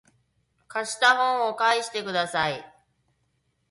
[0.67, 2.65] 貸した本を返してください